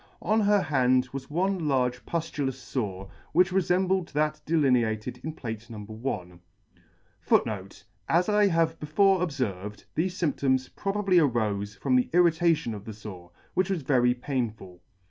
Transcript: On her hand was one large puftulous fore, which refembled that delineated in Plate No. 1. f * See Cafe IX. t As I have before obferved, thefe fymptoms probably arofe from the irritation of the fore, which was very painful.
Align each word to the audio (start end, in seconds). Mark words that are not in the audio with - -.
On 0.23 0.39
her 0.39 0.63
hand 0.63 1.07
was 1.13 1.29
one 1.29 1.67
large 1.67 2.03
puftulous 2.07 2.73
fore, 2.73 3.07
which 3.33 3.51
refembled 3.51 4.11
that 4.13 4.41
delineated 4.47 5.19
in 5.23 5.31
Plate 5.33 5.69
No. 5.69 5.77
1. 5.77 5.79
f 6.31 6.39
* 6.79 7.29
See 7.29 7.29
Cafe 7.37 7.61
IX. 7.67 7.79
t 7.81 7.83
As 8.09 8.27
I 8.27 8.47
have 8.47 8.79
before 8.79 9.19
obferved, 9.19 9.85
thefe 9.95 10.33
fymptoms 10.33 10.71
probably 10.75 11.17
arofe 11.17 11.77
from 11.77 11.95
the 11.95 12.09
irritation 12.13 12.73
of 12.73 12.85
the 12.85 12.93
fore, 12.93 13.29
which 13.53 13.69
was 13.69 13.83
very 13.83 14.15
painful. 14.15 14.81